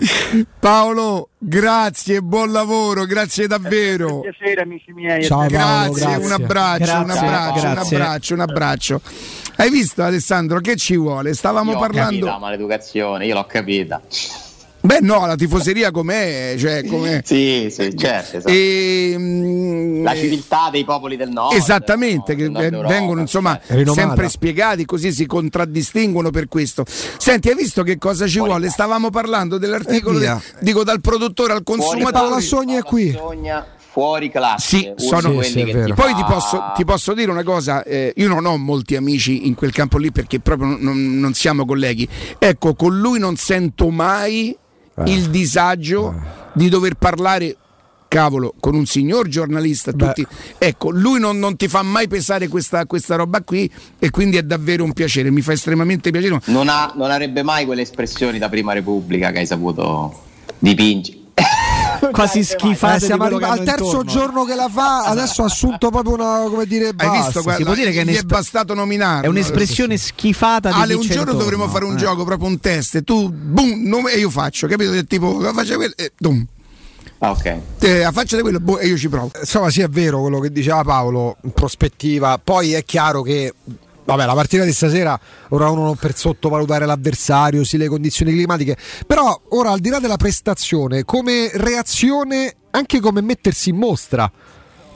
[0.59, 4.17] Paolo, grazie, buon lavoro, grazie davvero.
[4.17, 5.25] Un piacere amici miei.
[5.25, 7.97] Ciao, grazie, Paolo, grazie, un abbraccio, grazie, un abbraccio, grazie.
[7.97, 9.01] un abbraccio, un abbraccio.
[9.57, 11.35] Hai visto Alessandro che ci vuole?
[11.35, 12.27] Stavamo io parlando...
[12.27, 14.01] la maleducazione, io l'ho capita.
[14.83, 16.55] Beh, no, la tifoseria com'è?
[16.59, 17.21] Cioè, com'è?
[17.25, 18.39] sì, sì, certo.
[18.39, 18.53] esatto.
[18.53, 21.55] E, mm, la civiltà dei popoli del nord.
[21.55, 24.01] Esattamente, no, che vengono insomma Rinomata.
[24.09, 26.85] sempre spiegati, così si contraddistinguono per questo.
[26.87, 28.65] Senti, hai visto che cosa ci Fuori vuole?
[28.67, 28.75] classe.
[28.83, 30.43] Stavamo parlando dell'articolo, E de- via.
[30.61, 32.29] dico dal produttore al consumatore.
[32.29, 33.11] Classe, Sogna è qui.
[33.13, 34.77] Sogna fuori classe.
[34.79, 35.85] Sì, sono- quelli Sì, vero.
[35.87, 38.97] ti Poi fa- ti posso, ti posso dire una cosa, eh, io non ho molti
[38.97, 42.09] amici in quel campo lì perché proprio non, non siamo colleghi.
[42.39, 44.59] Ecco, con lui non sento mai Eh.
[45.07, 46.15] Il disagio
[46.53, 47.57] di dover parlare.
[48.11, 50.27] Cavolo, con un signor giornalista, tutti.
[50.59, 54.43] Ecco, lui non, non ti fa mai pesare questa, questa roba qui e quindi è
[54.43, 56.41] davvero un piacere, mi fa estremamente piacere.
[56.47, 60.23] non, ha- non avrebbe mai quelle espressioni da prima Repubblica che hai saputo
[60.59, 61.20] dipingere.
[62.13, 62.97] quasi schifate.
[62.97, 64.11] Eh, siamo arrivati al terzo intorno.
[64.11, 67.13] giorno che la fa, adesso ha assunto proprio una, come dire, Hai basta.
[67.25, 67.43] visto?
[67.43, 69.25] Guarda, si può dire che è gli è bastato nominarlo.
[69.27, 71.99] È un'espressione schifata di Ale, un giorno dovremmo fare un Eh.
[71.99, 72.95] gioco, proprio un test.
[72.97, 74.91] e Tu, boom, nome- e io faccio, capito?
[74.93, 76.47] Che Tipo, faccia quello e boom.
[77.23, 77.57] Ah, ok.
[77.81, 79.31] Eh, a faccia di quello boh, e io ci provo.
[79.39, 82.41] Insomma, sì, è vero quello che diceva Paolo in prospettiva.
[82.43, 83.53] Poi è chiaro che.
[84.11, 85.19] Vabbè, la partita di stasera
[85.51, 90.01] ora uno non per sottovalutare l'avversario, sì le condizioni climatiche, però ora al di là
[90.01, 94.31] della prestazione, come reazione, anche come mettersi in mostra.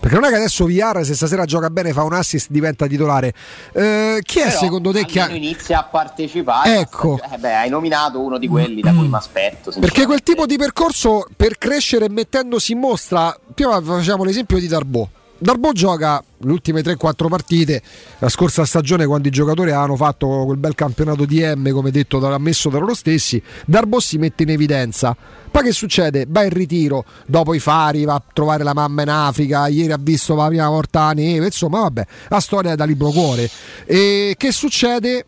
[0.01, 3.33] Perché non è che adesso Villar se stasera gioca bene fa un assist diventa titolare.
[3.73, 5.31] Eh, chi è Però secondo te che ha...
[5.31, 6.81] inizia a partecipare?
[6.81, 7.19] Ecco.
[7.33, 9.73] Eh beh, hai nominato uno di quelli da cui mi aspetto.
[9.81, 15.09] Perché quel tipo di percorso per crescere mettendosi in mostra, prima facciamo l'esempio di Darbo.
[15.45, 17.83] Darbo gioca le ultime 3-4 partite,
[18.19, 22.19] la scorsa stagione quando i giocatori avevano fatto quel bel campionato di M come detto,
[22.19, 25.15] da- ammesso da loro stessi, Darbo si mette in evidenza.
[25.51, 26.25] Poi che succede?
[26.27, 29.99] Va in ritiro, dopo i fari, va a trovare la mamma in Africa, ieri ha
[30.01, 33.47] visto la prima volta la neve, insomma vabbè, la storia è da libro cuore.
[33.85, 35.27] E che succede?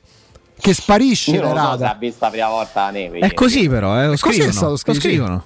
[0.59, 3.19] Che sparisce Io non lo so se ha visto la prima volta la neve.
[3.19, 3.35] È ieri.
[3.35, 4.53] così però, eh, lo così è scrivono.
[4.53, 5.09] stato Lo scritto, sì.
[5.09, 5.45] scrivono.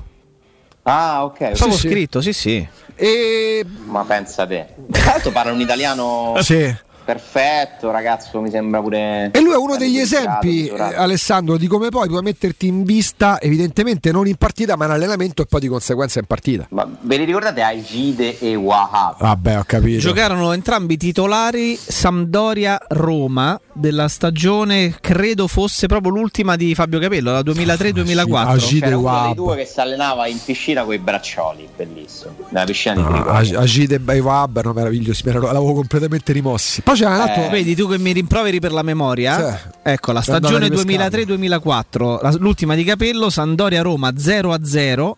[0.83, 1.37] Ah, ok.
[1.37, 1.88] Proprio sì.
[1.88, 2.69] scritto, sì, sì.
[2.95, 4.66] E Ma pensa te.
[4.90, 6.75] Tra l'altro parla un italiano sì.
[7.05, 9.31] Perfetto, ragazzo, mi sembra pure...
[9.33, 13.41] E lui è uno degli esempi, eh, Alessandro, di come poi puoi metterti in vista,
[13.41, 16.67] evidentemente non in partita, ma in allenamento e poi di conseguenza in partita.
[16.71, 19.17] Ma ve li ricordate Agide e Wahab?
[19.19, 19.99] Vabbè, ho capito.
[20.01, 28.35] Giocarono entrambi titolari Sampdoria-Roma della stagione, credo fosse proprio l'ultima di Fabio Capello, la 2003-2004.
[28.35, 28.79] Ah, sì.
[28.81, 29.25] C'era uno Wahab.
[29.27, 32.35] dei due che si allenava in piscina con i braccioli, bellissimo.
[32.51, 33.25] Nella piscina di Ah.
[33.37, 36.83] Ag- Agide e Baivab erano meravigliosi, l'avevo completamente rimossi.
[36.83, 37.45] Poi altro.
[37.45, 37.49] Eh.
[37.51, 39.59] Vedi tu che mi rimproveri per la memoria?
[39.59, 39.69] Sì.
[39.83, 45.17] Ecco, la stagione di 2003-2004, la- l'ultima di Capello, Sandoria-Roma 0-0.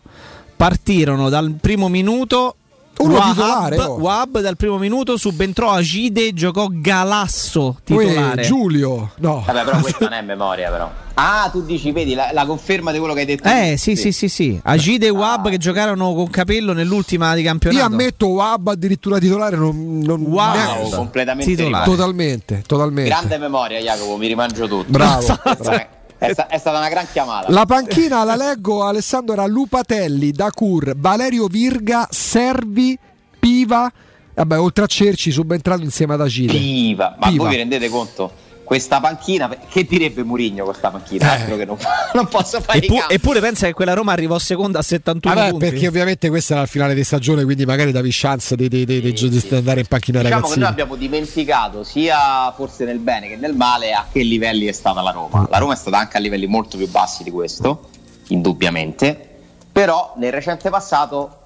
[0.56, 2.56] Partirono dal primo minuto.
[2.98, 3.94] Uno Wahab, titolare, oh.
[3.98, 8.42] Wahab dal primo minuto subentrò Agide, giocò Galasso titolare.
[8.42, 9.42] Giulio, no.
[9.44, 10.90] Vabbè, però questa non è memoria, però.
[11.14, 13.48] Ah, tu dici, vedi, la, la conferma di quello che hai detto.
[13.48, 15.50] Eh sì sì sì sì, Agide e Wahab Ah.
[15.50, 17.80] che giocarono con Capello nell'ultima di campionato.
[17.80, 20.52] Io ammetto Wab addirittura titolare non, non Wow.
[20.52, 21.84] neanche- Wow, completamente Titolare.
[21.84, 23.10] totalmente, totalmente.
[23.10, 24.84] Grande memoria, Jacopo, mi rimangio tutto.
[24.88, 25.88] Bravo, È,
[26.26, 27.50] è sta- è stata una gran chiamata.
[27.50, 32.98] La panchina la leggo Alessandro era Lupatelli, Dacur, Valerio Virga, Servi,
[33.38, 33.90] Piva,
[34.34, 36.52] vabbè, oltre a Cerci subentrato insieme ad Agile.
[36.52, 37.16] Piva.
[37.18, 37.42] Ma Piva.
[37.42, 38.32] voi vi rendete conto?
[38.64, 41.26] Questa panchina, che direbbe Murigno questa panchina?
[41.36, 41.40] Eh.
[41.40, 41.76] Altro che non,
[42.14, 45.50] non posso fare i Eppu- eppure pensa che quella Roma arrivò seconda a 71 Vabbè,
[45.50, 45.68] punti.
[45.68, 49.00] perché ovviamente questa era il finale di stagione, quindi magari davi chance di, di- di-
[49.00, 49.54] di- Sì, di sì.
[49.54, 50.60] andare in panchina Diciamo che ragazzini.
[50.62, 55.02] noi abbiamo dimenticato sia forse nel bene che nel male a che livelli è stata
[55.02, 55.46] la Roma.
[55.50, 57.88] La Roma è stata anche a livelli molto più bassi di questo,
[58.28, 59.28] indubbiamente,
[59.70, 61.41] però nel recente passato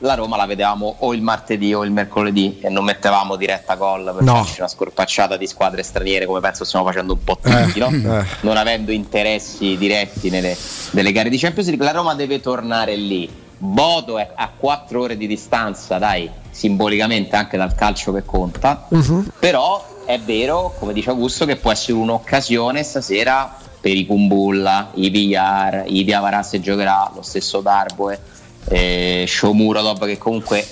[0.00, 4.04] la Roma la vedevamo o il martedì o il mercoledì e non mettevamo diretta gol
[4.14, 4.34] per No.
[4.44, 8.18] farci una scorpacciata di squadre straniere come penso stiamo facendo un po' tutti, Eh, no?
[8.20, 8.24] eh.
[8.40, 10.56] non avendo interessi diretti nelle,
[10.90, 11.84] nelle gare di Champions League.
[11.84, 13.44] La Roma deve tornare lì.
[13.58, 18.86] Bodo è a 4 ore di distanza, dai, simbolicamente anche dal calcio che conta.
[18.90, 19.32] Mhm.
[19.38, 25.08] Però è vero, come dice Augusto, che può essere un'occasione stasera per i Kumbulla, i
[25.08, 28.20] Villar, i Diavara se giocherà, lo stesso Darboe,
[28.68, 30.66] eh, Shomurodov che comunque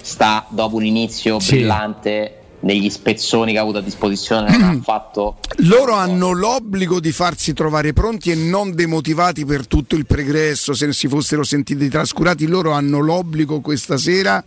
[0.00, 1.56] sta dopo un inizio Sì.
[1.56, 5.38] brillante negli spezzoni che ha avuto a disposizione, non ha fatto...
[5.58, 10.92] Loro hanno l'obbligo di farsi trovare pronti e non demotivati per tutto il pregresso, se
[10.92, 14.44] si fossero sentiti trascurati, loro hanno l'obbligo questa sera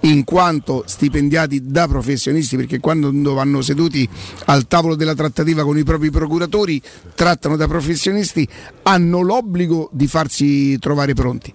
[0.00, 4.06] in quanto stipendiati da professionisti, perché quando vanno seduti
[4.46, 6.80] al tavolo della trattativa con i propri procuratori,
[7.14, 8.46] trattano da professionisti,
[8.82, 11.52] hanno l'obbligo di farsi trovare pronti.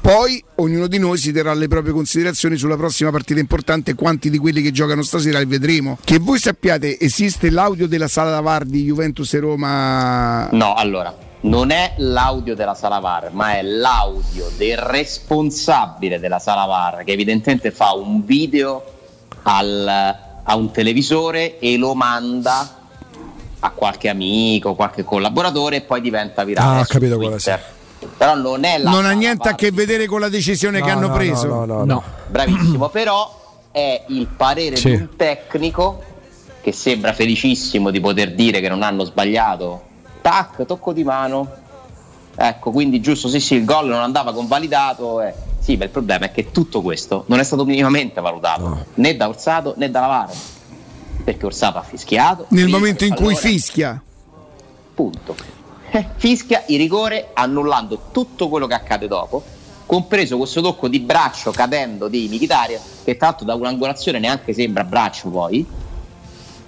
[0.00, 4.38] Poi ognuno di noi si terrà le proprie considerazioni sulla prossima partita importante, quanti di
[4.38, 5.98] quelli che giocano stasera li vedremo.
[6.02, 10.48] Che voi sappiate, esiste l'audio della sala da VAR di Juventus e Roma?
[10.50, 16.64] No, allora, non è l'audio della sala VAR, ma è l'audio del responsabile della sala
[16.64, 18.82] VAR che evidentemente fa un video
[19.42, 22.76] al- a un televisore e lo manda
[23.60, 26.78] a qualche amico, qualche collaboratore e poi diventa virale.
[26.78, 27.76] Ah, ho capito quale Twitter.
[28.16, 30.90] Però non è la Non ha niente a VAR che vedere con la decisione che
[30.90, 31.46] No, hanno no, preso.
[31.48, 31.84] no, no, no.
[31.84, 32.02] No.
[32.28, 34.90] Bravissimo, però è il parere Sì.
[34.90, 36.02] di un tecnico
[36.60, 39.82] che sembra felicissimo di poter dire che non hanno sbagliato.
[40.20, 41.48] Tac, tocco di mano.
[42.36, 45.20] Ecco, quindi giusto, sì, sì, il gol non andava convalidato.
[45.22, 45.34] eh.
[45.60, 48.84] Sì, ma il problema è che tutto questo non è stato minimamente valutato No.
[48.94, 50.28] né da Orsato né dalla VAR.
[51.24, 52.46] Perché Orsato ha fischiato.
[52.50, 54.00] Nel momento in cui fischia.
[54.94, 55.34] punto.
[55.90, 59.42] Eh, Fischia il rigore annullando tutto quello che accade dopo,
[59.86, 65.30] compreso questo tocco di braccio cadendo di Mkhitaryan, che tanto da un'angolazione neanche sembra braccio
[65.30, 65.66] poi.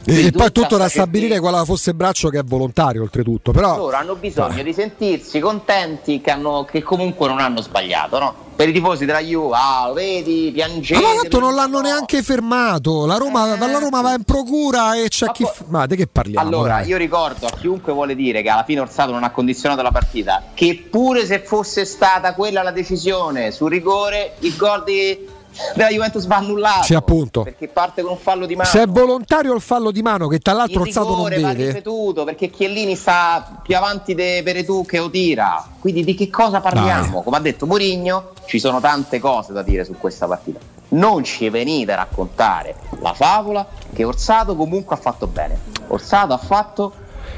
[0.03, 1.51] E, poi tutto da sta stabilire certezza.
[1.51, 6.21] quale fosse il braccio che è volontario oltretutto, però Loro hanno bisogno di sentirsi contenti
[6.21, 8.35] che, hanno- che comunque non hanno sbagliato, no?
[8.57, 11.01] Per i tifosi della Juve, ah, lo vedi, piangete.
[11.01, 11.83] Ma tanto non l'hanno no.
[11.83, 13.07] neanche fermato.
[13.07, 15.45] La Roma, Eh, la Roma va in procura e c'è Ma chi.
[15.45, 16.47] f- Ma di che parliamo?
[16.47, 16.89] Allora, dai?
[16.89, 20.43] io ricordo a chiunque vuole dire che alla fine Orsato non ha condizionato la partita,
[20.53, 25.30] che pure se fosse stata quella la decisione sul rigore, il gol di-
[25.75, 26.85] della Juventus va annullato.
[26.85, 27.43] Sì, appunto.
[27.43, 28.69] Perché parte con un fallo di mano.
[28.69, 31.67] Se è volontario il fallo di mano, che tra l'altro il Orsato non va vede.
[31.67, 35.67] ripetuto perché Chiellini sta più avanti de Veretù che lo tira.
[35.79, 37.15] Quindi di che cosa parliamo?
[37.15, 37.23] Dai.
[37.23, 40.59] Come ha detto Mourinho, ci sono tante cose da dire su questa partita.
[40.89, 45.59] Non ci venite a raccontare la favola che Orsato comunque ha fatto bene.
[45.89, 46.93] Orsato ha fatto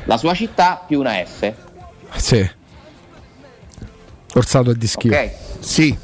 [0.05, 1.53] la sua città più una F.
[2.17, 2.51] Sì.
[4.35, 5.15] Orsato è di schifo.
[5.15, 5.31] Ok?
[5.61, 5.97] Sì,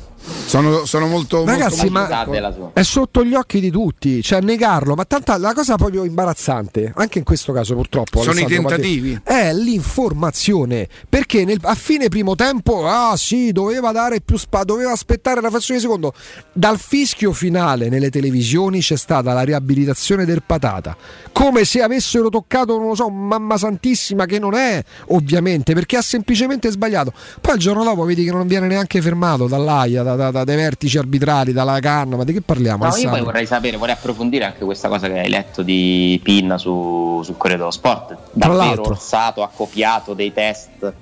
[0.49, 2.71] sono, sono molto, Ragazzi, molto ma-.
[2.73, 7.19] È sotto gli occhi di tutti, cioè negarlo, ma tanta la cosa proprio imbarazzante, anche
[7.19, 9.13] in questo caso purtroppo, Sono i Alessandro tentativi.
[9.13, 14.65] Mattei, è l'informazione, perché nel- a fine primo tempo, ah sì, doveva dare più spa,
[14.65, 16.15] doveva aspettare la frazione di secondo,
[16.53, 20.97] dal fischio finale nelle televisioni c'è stata la riabilitazione del patata,
[21.33, 26.03] come se avessero toccato, non lo so, mamma santissima che non è, ovviamente, perché ha
[26.03, 27.13] semplicemente sbagliato.
[27.41, 30.57] Poi il giorno dopo vedi che non viene neanche fermato dall'AIA, da- da- da- dai
[30.57, 32.87] vertici arbitrali, dalla canna, ma di che parliamo?
[32.87, 36.59] No, io poi vorrei sapere, vorrei approfondire anche questa cosa che hai letto di Pinna
[36.59, 38.17] su, su Corriere dello Sport.
[38.33, 38.83] Davvero.
[38.83, 40.93] Orsato ha copiato dei test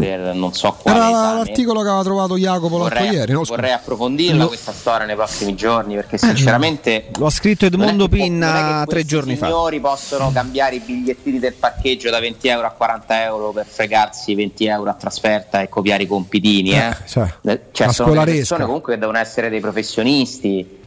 [0.00, 1.34] per non so quale Era esame.
[1.38, 3.32] l'articolo che aveva trovato Jacopo l'altro Vorrei, ieri.
[3.32, 3.42] no?
[3.44, 8.84] Vorrei approfondirla Lo- questa storia nei prossimi giorni perché sinceramente Lo ha scritto Edmondo Pinna
[8.88, 9.46] tre giorni fa.
[9.46, 14.34] signori possono cambiare i bigliettini del parcheggio da 20 euro a 40 euro per fregarsi
[14.34, 16.70] 20 euro a trasferta e copiare i compitini.
[16.72, 16.86] Eh?
[16.88, 20.78] Eh, cioè, Eh, cioè, la sono persone comunque che devono essere dei professionisti.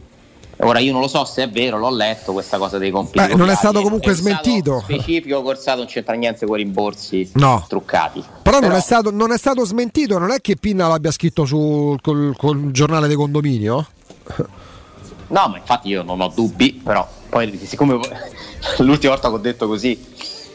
[0.58, 3.18] Ora io non lo so se è vero, l'ho letto questa cosa dei compiti.
[3.18, 4.80] Beh, non è stato comunque È stato smentito.
[4.84, 7.64] Specifico Corsato non c'entra niente con i rimborsi No.
[7.68, 8.22] truccati.
[8.42, 12.00] Però, non, è stato, non è stato smentito, non è che Pinna l'abbia scritto sul
[12.00, 13.86] col, col giornale di condominio?
[15.26, 17.98] No, ma infatti io non ho dubbi, però poi siccome
[18.78, 19.98] l'ultima volta che ho detto così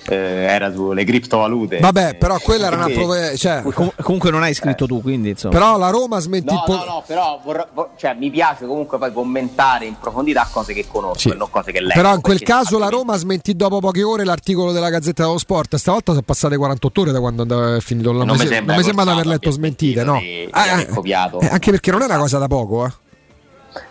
[0.09, 1.79] eh, era sulle criptovalute.
[1.79, 5.29] Vabbè, eh, però quella era una prove- cioè, Com- comunque non hai scritto tu, quindi
[5.29, 5.53] insomma.
[5.53, 8.97] Però la Roma smentì No, po- no, no, però vorrò- vor- cioè, mi piace comunque
[8.97, 11.29] poi commentare in profondità cose che conosco Sì.
[11.29, 11.93] e non cose che leggo.
[11.93, 15.75] Però in quel caso la Roma smentì dopo poche ore l'articolo della Gazzetta dello Sport.
[15.75, 18.11] Stavolta sono passate 48 ore da quando and- è finito.
[18.11, 20.17] Non, Non mi mi se- sembra non mi sembra di aver letto smentite, no?
[20.19, 21.39] di- di aver copiato.
[21.39, 22.91] eh, anche perché non è una cosa da poco, eh.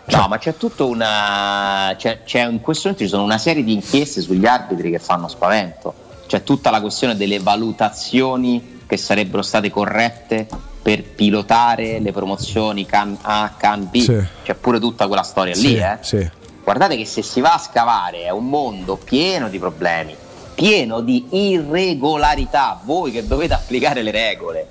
[0.07, 1.93] No, ma c'è tutta una.
[1.97, 5.27] C'è, c'è in questo momento ci sono una serie di inchieste sugli arbitri che fanno
[5.27, 5.93] spavento.
[6.29, 10.47] C'è tutta la questione delle valutazioni che sarebbero state corrette
[10.79, 13.97] per pilotare le promozioni Can A, Can B.
[13.97, 14.23] Sì.
[14.43, 15.97] C'è pure tutta quella storia lì, Sì, eh.
[16.01, 16.29] sì.
[16.63, 20.15] Guardate che se si va a scavare è un mondo pieno di problemi,
[20.53, 22.79] pieno di irregolarità.
[22.83, 24.67] Voi che dovete applicare le regole.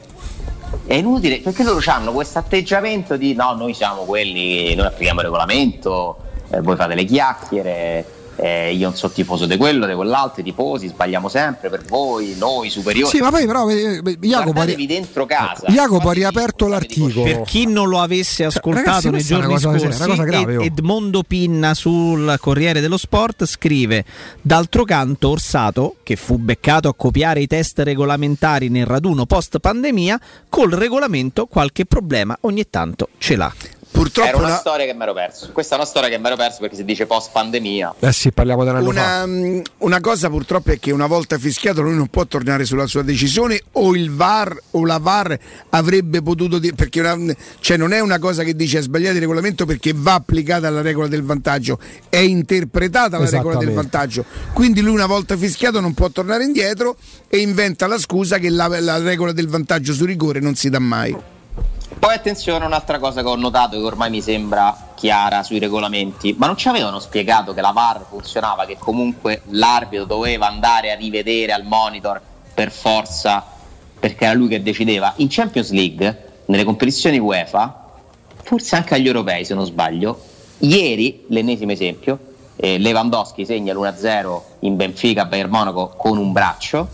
[0.87, 5.27] È inutile perché loro hanno questo atteggiamento di no, noi siamo quelli, noi applichiamo il
[5.27, 6.19] regolamento,
[6.51, 8.05] eh, voi fate le chiacchiere,
[8.41, 12.37] eh, io non sono tifoso di quello, di quell'altro, i tifosi sbagliamo sempre per voi,
[12.39, 13.11] noi superiori.
[13.11, 15.67] Sì, ma poi però Jacopo, ri- dentro casa.
[15.67, 17.23] Jacopo ha riaperto l'articolo.
[17.25, 20.63] Per chi non lo avesse ascoltato ragazzi, nei giorni cosa- scorsi, grave, Ed- oh.
[20.63, 24.05] Edmondo Pinna sul Corriere dello Sport scrive:
[24.41, 30.21] D'altro canto, Orsato, che fu beccato a copiare i test regolamentari nel raduno post pandemia,
[30.49, 33.53] col regolamento qualche problema ogni tanto ce l'ha.
[33.99, 35.51] Purtroppo Era una una, storia che mi ero perso.
[35.53, 37.97] Questa è una storia che mi ero perso perché si dice post pandemia.
[37.99, 38.79] Eh sì, parliamo fa.
[38.79, 42.87] una, mm, una cosa purtroppo è che una volta fischiato lui non può tornare sulla
[42.87, 45.37] sua decisione o il VAR o la VAR
[45.71, 49.21] avrebbe potuto dire perché una- cioè non è una cosa che dice è sbagliato il
[49.21, 54.81] regolamento perché va applicata la regola del vantaggio è interpretata la regola del vantaggio quindi
[54.81, 56.97] lui una volta fischiato non può tornare indietro
[57.29, 60.79] e inventa la scusa che la, la regola del vantaggio su rigore non si dà
[60.79, 61.17] mai
[61.99, 66.47] Poi attenzione, un'altra cosa che ho notato che ormai mi sembra chiara sui regolamenti, ma
[66.47, 71.53] non ci avevano spiegato che la VAR funzionava, che comunque l'arbitro doveva andare a rivedere
[71.53, 72.21] al monitor
[72.55, 73.45] per forza,
[73.99, 75.13] perché era lui che decideva.
[75.17, 77.87] In Champions League, nelle competizioni UEFA,
[78.45, 80.21] forse anche agli europei se non sbaglio,
[80.59, 82.19] ieri, l'ennesimo esempio,
[82.55, 86.89] eh, Lewandowski segna l'1-0 in Benfica Bayern Monaco con un braccio,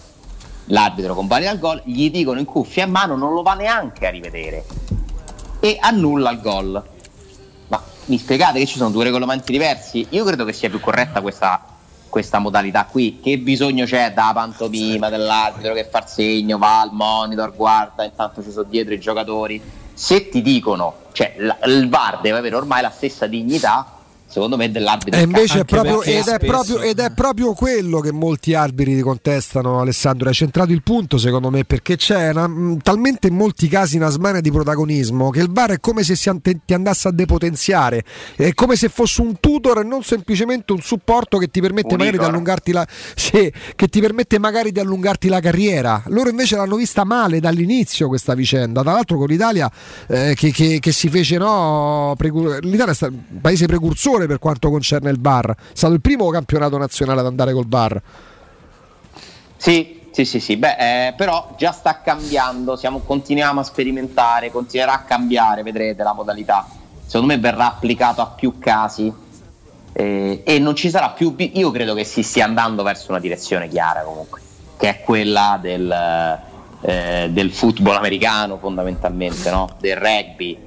[0.66, 4.10] l'arbitro convalida il gol, gli dicono in cuffia a mano non lo va neanche a
[4.10, 4.64] rivedere
[5.64, 6.82] e annulla il gol.
[7.68, 10.06] Ma mi spiegate che ci sono due regolamenti diversi?
[10.10, 11.58] Io credo che sia più corretta questa,
[12.10, 13.18] questa modalità qui.
[13.18, 18.42] Che bisogno c'è da pantomima dell'arbitro che fa il segno, va al monitor, guarda, intanto
[18.42, 19.62] ci sono dietro i giocatori.
[19.94, 23.86] Se ti dicono, cioè la- il VAR deve avere ormai la stessa dignità,
[24.26, 25.18] secondo me, dell'arbitro.
[25.60, 30.28] È proprio, ed, è proprio, ed è proprio quello che molti arbitri contestano, Alessandro.
[30.28, 34.08] Hai centrato il punto, secondo me, perché c'è una- mh, talmente in molti casi una
[34.10, 36.30] smania di protagonismo che il VAR è come se si
[36.64, 38.02] ti andasse a depotenziare,
[38.36, 42.18] è come se fosse un tutor e non semplicemente un supporto che ti permette magari
[42.18, 46.02] di allungarti la, sì, ti permette magari di allungarti la carriera.
[46.06, 48.82] Loro invece l'hanno vista male dall'inizio questa vicenda.
[48.82, 49.70] Tra l'altro con l'Italia
[50.08, 54.70] eh, che, che- che si fece no, precu- l'Italia è un paese precursore per quanto
[54.70, 55.50] concerne il VAR.
[55.50, 58.00] È stato il primo campionato nazionale ad andare col VAR.
[59.56, 60.56] Sì, sì, sì, sì.
[60.56, 60.76] Beh,
[61.08, 66.66] eh, però già sta cambiando, siamo- continuiamo a sperimentare, continuerà a cambiare, vedrete la modalità.
[67.04, 69.12] Secondo me verrà applicato a più casi
[69.92, 71.34] eh, e non ci sarà più.
[71.36, 74.40] Io credo che si stia andando verso una direzione chiara comunque,
[74.76, 75.90] che è quella del,
[76.82, 79.68] eh, del football americano fondamentalmente, no?
[79.80, 80.58] del rugby.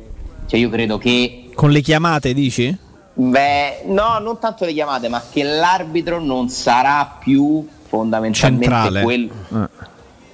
[0.46, 2.86] Cioè io credo che Con le chiamate, dici?
[3.20, 9.02] Beh, no, non tanto le chiamate, ma che l'arbitro non sarà più fondamentalmente Centrale.
[9.02, 9.86] quel Eh.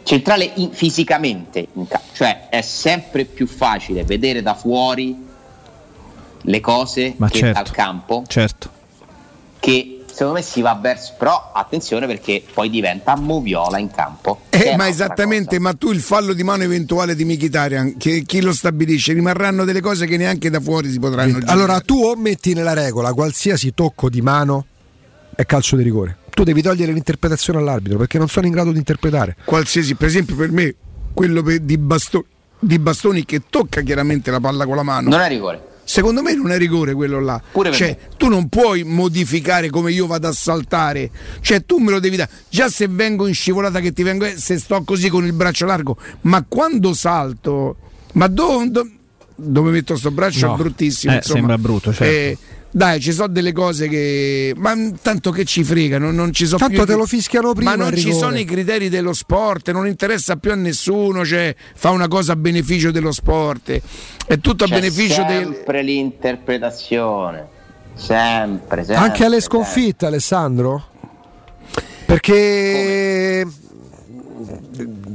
[0.04, 5.26] centrale in- fisicamente, in ca- cioè è sempre più facile vedere da fuori
[6.42, 7.62] le cose Ma che certo.
[7.64, 8.70] dal campo, Certo.
[9.60, 14.42] che secondo me si va verso, però attenzione perché poi diventa moviola in campo.
[14.50, 15.62] Eh, ma esattamente, cosa.
[15.62, 19.14] ma tu il fallo di mano eventuale di Mkhitaryan, che, chi lo stabilisce?
[19.14, 21.84] Rimarranno delle cose che neanche da fuori si potranno Allora giudicare.
[21.86, 24.66] tu o metti nella regola qualsiasi tocco di mano
[25.36, 26.18] è calcio di rigore.
[26.30, 29.36] Tu devi togliere l'interpretazione all'arbitro perché non sono in grado di interpretare.
[29.46, 30.76] qualsiasi, per esempio per me
[31.14, 32.26] quello di, Basto-
[32.60, 35.10] di Bastoni che tocca chiaramente la palla con la mano.
[35.10, 35.72] Non è rigore.
[35.86, 37.42] Secondo me non è rigore quello là.
[37.72, 41.10] Cioè, tu non puoi modificare come io vado a saltare.
[41.42, 42.30] Cioè, tu me lo devi dare.
[42.50, 45.66] Già se vengo in scivolata che ti vengo, eh, se sto così con il braccio
[45.66, 47.78] largo, ma quando salto,
[48.14, 48.90] ma do- do-
[49.36, 50.54] dove metto sto braccio No.
[50.54, 51.16] è bruttissimo.
[51.18, 52.04] Eh, sembra brutto, certo.
[52.06, 52.38] Eh,
[52.76, 54.54] dai, ci sono delle cose che.
[54.58, 56.86] Ma tanto che ci frega, non, non ci sono Tanto più.
[56.86, 60.52] te lo fischiano prima Ma non ci sono i criteri dello sport, non interessa più
[60.52, 63.80] a nessuno, cioè fa una cosa a beneficio dello sport.
[64.26, 65.54] È tutto a C'è beneficio del.
[65.54, 67.48] sempre l'interpretazione.
[67.94, 68.96] Sempre, sempre.
[68.96, 69.60] Anche alle sempre.
[69.60, 70.88] sconfitte, Alessandro?
[72.08, 73.46] Perché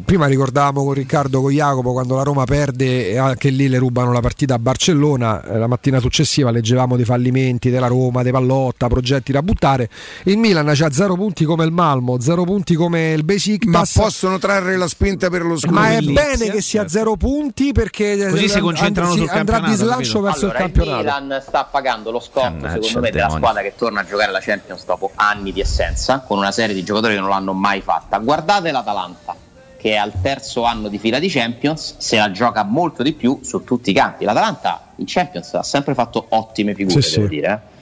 [0.05, 4.13] prima ricordavamo con Riccardo, con Jacopo, quando la Roma perde e anche lì le rubano
[4.13, 8.87] la partita a Barcellona, eh, la mattina successiva leggevamo dei fallimenti della Roma, dei Pallotta,
[8.89, 9.89] progetti da buttare.
[10.25, 13.93] Il Milan ha zero punti come il Malmo, zero punti come il Ma Besiktas.
[13.93, 18.45] possono trarre la spinta per lo Ma è bene che sia zero punti perché Così
[18.45, 20.21] eh, si concentrano and- sul andrà di slancio capito?
[20.23, 21.03] verso Allora, il il campionato.
[21.03, 24.41] Milan sta pagando lo scotto, secondo me, il della squadra che torna a giocare la
[24.41, 28.19] Champions dopo anni di assenza, con una serie di giocatori che non l'hanno mai fatta.
[28.19, 29.35] Guardate l'Atalanta,
[29.79, 33.39] che è al terzo anno di fila di Champions, se la gioca molto di più
[33.43, 34.25] su tutti i campi.
[34.25, 37.35] L'Atalanta in Champions ha sempre fatto ottime figure, Sì, devo sì.
[37.35, 37.63] dire.
[37.63, 37.77] eh.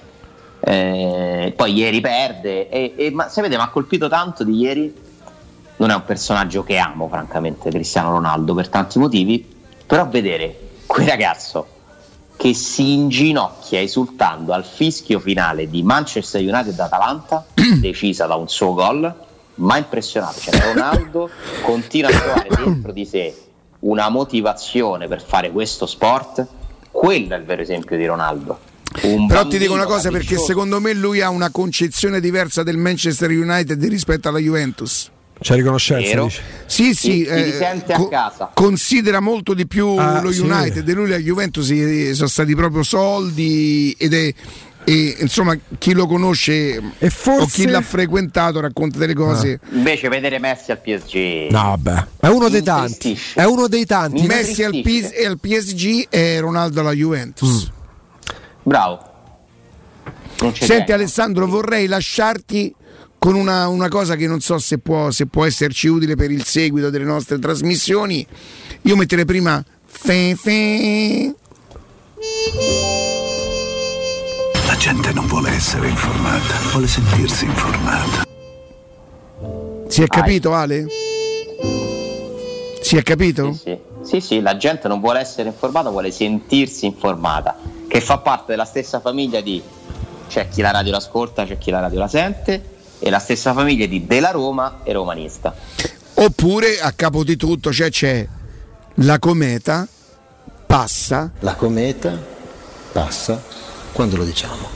[0.69, 4.95] Eh, poi ieri perde, e, e- ma sapete, mi ha colpito tanto di ieri.
[5.79, 9.47] Non è un personaggio che amo, francamente, Cristiano Ronaldo, per tanti motivi,
[9.87, 11.67] però vedere quel ragazzo
[12.37, 17.47] che si inginocchia esultando al fischio finale di Manchester United-Atalanta,
[17.81, 19.15] decisa da un suo gol,
[19.57, 20.41] ma impressionato.
[20.41, 21.31] Cioè, Ronaldo
[21.63, 23.35] continua a trovare dentro di sé
[23.81, 26.47] una motivazione per fare questo sport.
[26.91, 28.59] Quello è il vero esempio di Ronaldo.
[29.03, 32.79] Un Però ti dico una cosa perché secondo me lui ha una concezione diversa del
[32.79, 35.11] Manchester United rispetto alla Juventus.
[35.39, 36.27] C'è riconoscenza.
[36.65, 38.51] Sì, sì, Si- si risente a casa.
[38.55, 40.41] considera molto di più Ah, lo sì.
[40.41, 44.33] United e lui la Juventus eh, sono stati proprio soldi ed è
[44.89, 49.59] e, insomma chi lo conosce E o forse- chi l'ha frequentato racconta delle cose.
[49.73, 51.51] Invece vedere Messi al PSG.
[51.51, 52.07] No, vabbè.
[52.21, 53.19] È uno dei tanti.
[53.35, 54.21] È uno dei tanti.
[54.23, 54.81] Mi- Messi al.
[54.81, 57.69] PS al PSG e Ronaldo alla Juventus.
[58.63, 58.99] Bravo.
[60.41, 60.93] Non c'è Senti niente.
[60.93, 62.73] Alessandro, vorrei lasciarti
[63.19, 66.45] con una, una cosa che non so se può, se può esserci utile per il
[66.45, 68.25] seguito delle nostre trasmissioni.
[68.83, 71.35] Io metterei prima fe, fe.
[74.77, 78.25] La gente non vuole essere informata, vuole sentirsi informata.
[79.89, 80.85] Si è capito Ale?
[82.83, 83.55] Si è capito?
[83.55, 83.79] Sì, sì.
[84.03, 87.57] Sì, sì, la gente non vuole essere informata, vuole sentirsi informata,
[87.89, 89.63] che fa parte della stessa famiglia di
[90.29, 92.63] c'è chi la radio l'ascolta, c'è chi la radio la sente,
[92.99, 95.55] e la stessa famiglia di della Roma e romanista.
[96.15, 98.29] Oppure a capo di tutto cioè c'è
[98.97, 99.89] la cometa
[100.67, 102.23] passa La cometa
[102.93, 103.65] passa
[103.97, 104.69] quando lo diciamo.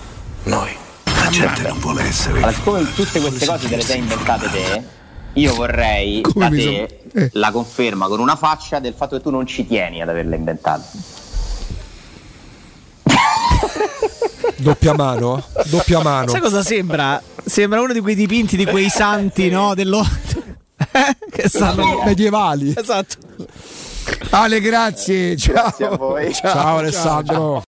[0.44, 0.74] Noi.
[1.04, 2.56] La gente non vuole essere informata.
[2.56, 4.82] siccome tutte queste cose te le sei inventate te,
[5.34, 6.86] io vorrei Come da te sono-
[7.26, 7.30] eh.
[7.34, 10.86] la conferma con una faccia del fatto che tu non ci tieni ad averle inventate.
[14.56, 15.44] Doppia mano?
[15.66, 16.30] Doppia mano.
[16.30, 17.22] Sai cosa sembra?
[17.44, 19.74] Sembra uno di quei dipinti di quei santi, no?
[19.74, 20.02] Dello...
[21.30, 22.04] che stanno...
[22.04, 22.72] Medievali.
[22.74, 23.16] Esatto.
[24.30, 26.32] Ale grazie ciao a voi.
[26.32, 27.62] Ciao Alessandro.